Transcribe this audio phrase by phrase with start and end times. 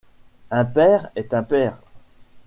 [0.49, 1.77] Un père est un père.